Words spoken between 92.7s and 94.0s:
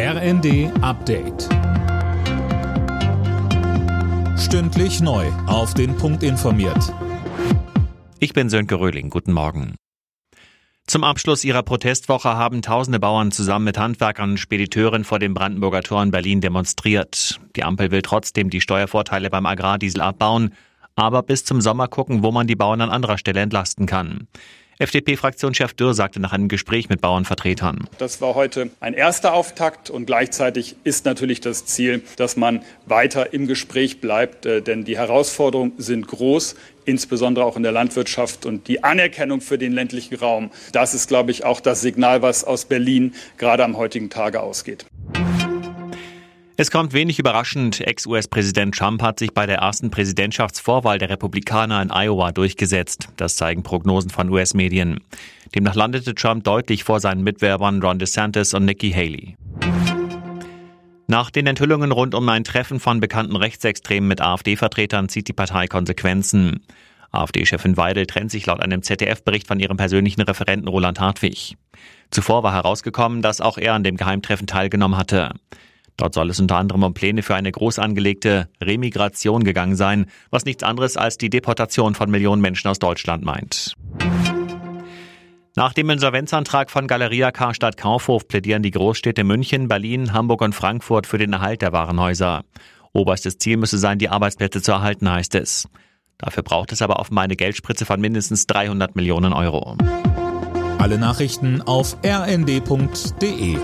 Oberstes Ziel müsse sein,